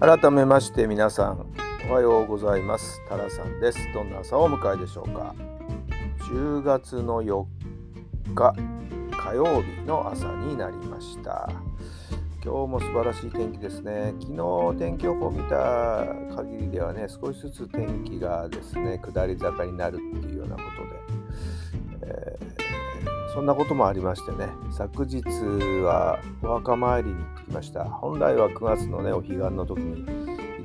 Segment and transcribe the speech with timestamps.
[0.00, 1.46] 改めまして皆さん
[1.90, 3.02] おはようございます。
[3.06, 3.78] タラさんです。
[3.92, 5.34] どんな朝をお迎えでしょうか。
[6.20, 7.44] 10月の4
[8.34, 8.54] 日
[9.10, 11.50] 火曜日の朝になりました。
[12.42, 14.14] 今日も素晴らしい天気ですね。
[14.18, 14.32] 昨
[14.72, 20.99] 日天気予報を見た限りではね少しずつ天気がですね下り坂になるっていうようなことで、
[23.32, 25.22] そんなこともありましてね昨日
[25.82, 27.84] はお墓参りに行ってきました。
[27.84, 30.04] 本来は9月のねお彼岸の時に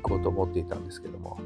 [0.02, 1.38] こうと思っていたんですけども、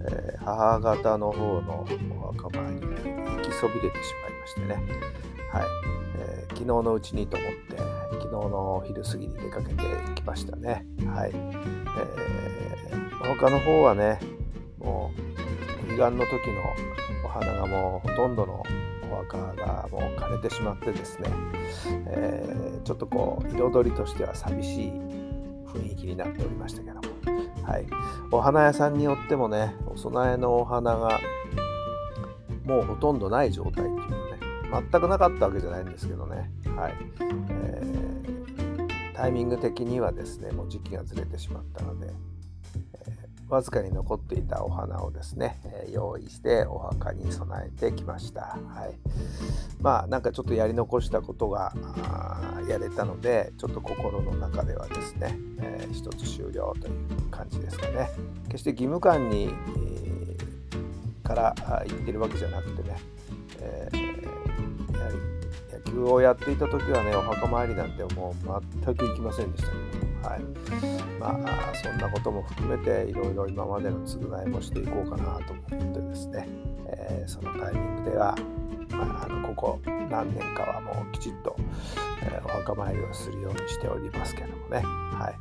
[0.00, 1.86] えー、母方の方の
[2.20, 4.74] お墓参りに行きそびれてしまいましてね。
[5.52, 5.62] はい、
[6.18, 7.76] えー、昨日のうちにと思って
[8.12, 9.82] 昨日の昼過ぎに出かけて
[10.16, 10.84] きましたね。
[11.06, 14.18] はい、えー、他の方はね
[14.78, 16.62] もう彼岸の時の
[17.24, 18.64] お花がもうほとんどの
[19.16, 21.28] 墓がもう枯れてしまってですね、
[22.06, 24.92] えー、ちょっとこう彩りとしては寂しい
[25.66, 27.02] 雰囲気になっておりましたけども、
[27.62, 27.86] はい、
[28.30, 31.20] お花屋さんによってもねお供えのお花が
[32.64, 34.38] もうほとんどない状態っていうのね
[34.90, 36.94] 全くなかったわけじゃないんですけどね、はい。
[37.50, 42.08] えー、タイミング的にはですねもう時期がずれてしまったので
[43.48, 48.40] わずかに残っていたお花をですね、え用意してお墓に備えてきました。
[48.40, 48.98] はい、
[49.80, 51.72] まあなんかちょっとやり残したことが
[52.68, 56.94] やれたのでちょっと心の中ではですね、えー、一つ終了という
[57.30, 58.10] 感じですかね。
[58.48, 61.54] 決して義務感に、えー、から
[61.86, 62.96] 言ってるわけじゃなくてね、
[63.60, 65.16] えー、やはり
[65.72, 69.93] 野球をやっていた時はねお墓参りなんてもう全く行きませんでしたけど、
[70.24, 70.40] はい。
[71.20, 76.48] まあ、そんなことも含めていろいろ今までの償いもしていこうかなと思ってですね、
[76.86, 78.34] えー、そのタイミングでは、
[78.90, 79.80] まあ、あのここ
[80.10, 81.56] 何年かはもうきちっと、
[82.22, 85.34] えー、お墓参りをするようにしておりますけどもね、はい。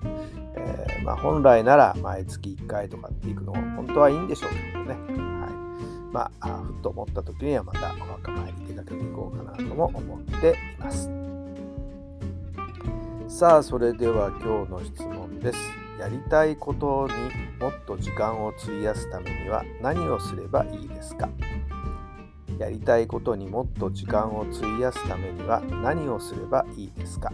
[0.55, 6.13] えー、まあ、本来なら毎月1回とかって行くのも本当はいいんでしょうけどね、はい。
[6.13, 11.22] まあ、ふっと思った時にはまたお墓参りに出かけていこうかなとも思っています。
[13.35, 15.57] さあそれでは今日の質問です。
[15.99, 17.13] やりたいことに
[17.59, 21.27] もっと時間を費やすためには何をすればいいですか？
[22.59, 27.33] やりたいことにもっと時間を費やすためには何をすればいいですか？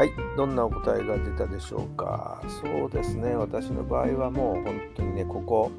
[0.00, 2.40] はい、どんなお答えが出たでしょうか？
[2.48, 5.70] そうですね、私の場合はもう本当にね、ここ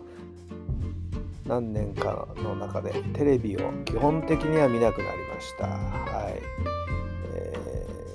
[1.47, 5.65] 何年かの中でテレビを基本的には見なくなりました。
[5.65, 6.39] はい。
[7.33, 7.57] え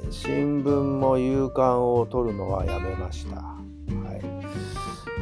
[0.04, 3.38] ー、新聞も夕刊を取るのはやめました。
[3.38, 3.52] は
[4.14, 4.20] い。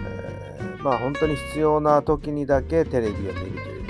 [0.07, 3.89] えー、まあ本当に必要な時にだけテレビを見るというこ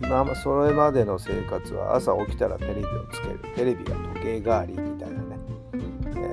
[0.00, 4.87] とでね、今それまでの生活は朝起きたらテレビをつける、テレビが時計代わり、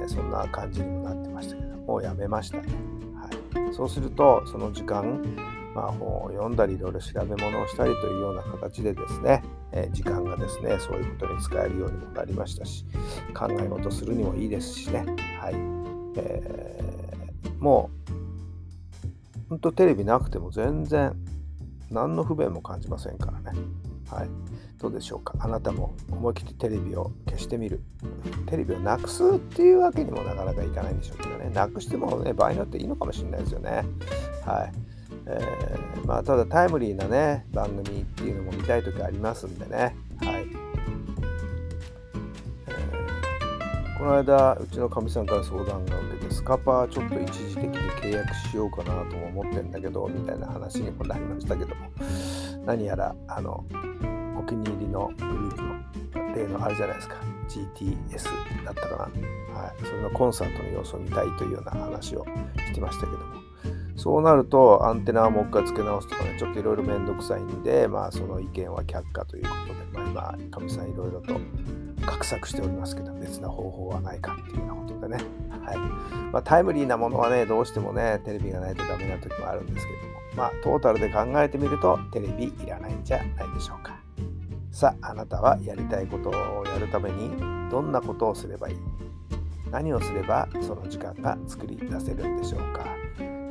[0.08, 2.68] そんな感じにもなってましたけど、もうやめましたね。
[3.16, 5.22] はい、そうすると、その時間、
[5.76, 9.44] まあ、本を読んだりいろいろ調べ物をしたりというような形でですね、
[9.74, 12.86] えー、時間がですねそういうことに使えるようにもなりましたし
[13.38, 15.06] 考え事するにもいいですしね。
[15.42, 15.56] はい、
[16.16, 18.16] えー、もう
[19.50, 21.14] 本当テレビなくても全然
[21.92, 23.60] 何の不便も感じませんからね。
[24.10, 24.30] はい。
[24.78, 25.34] どうでしょうか？
[25.40, 27.82] あなたも思い切ってテレビを消してみる。
[28.48, 31.50] テレビをなくすっていうわけにもなかなかいかないんでしょうけどね。
[31.54, 33.84] なくしてもね場合によっていいのかもしれないですよね。
[34.46, 34.72] はい。
[35.28, 39.96] えー、まあ、ただタイムリーなね番組っていうのも見たい時ありますんでね。
[40.22, 40.46] はい、
[42.68, 42.72] え、
[43.98, 51.88] この間うちのかみさんから相談が受けてスカパーちょっと一時的に契約しようかなとも思ってんだけどみたいな話にもなりましたけども。
[52.66, 53.64] 何やらあの
[54.46, 57.16] 気に入りのグループの例のあるじゃないですか。
[57.48, 62.26] GTS だったかな、はい、それのコンサートの様子を見たいというような話を
[62.58, 63.36] してましたけども。
[63.96, 71.40] そうなるとアンテナをもう一回付け直すとかねちょっといろいろめんどくさいんでまあその意見は却下ということで、まあ、今かみさんいろいろと
[72.02, 75.24] 画策しておりますけど別な方法はないかっていうようなことでね、
[75.66, 75.78] はい。
[76.32, 83.95] まあ、タイムリーなものはねどうしてもねテレビがないとダメな時もあるんですけどもまあトータルで考えてみるとテレビいらないんじゃないでしょうか。
[84.76, 87.30] さああなたはやりたいことをやるために
[87.72, 88.76] どんなことをすればいい？
[89.72, 92.86] 何をすればその時間が作り出せるんでしょうか？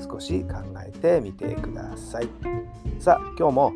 [0.06, 0.56] 少し考
[0.86, 2.28] えてみてください。
[2.98, 3.72] さあ今日も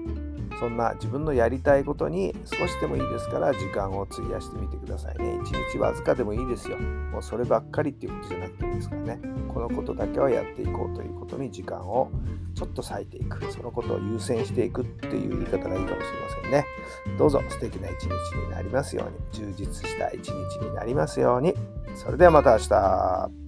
[0.59, 5.39] そんな自分のやりたいことに少しでもいいですから時間を費やしてみてくださいね。
[5.45, 6.79] 一日わずかでもいいですよ。
[6.79, 9.21] もうそればっかりっていうことじゃなくていいですからね。
[9.53, 12.11] このことだけはやっていこうということに時間を
[12.55, 13.53] ちょっと割いていく。
[13.53, 16.65] そのことを優先していくっていう言い方がいいかもしれませんね。
[17.19, 18.09] どうぞ素敵な一日
[18.45, 20.33] になりますように、充実した一日
[20.65, 21.55] になりますように。
[21.95, 23.48] それではまた明日。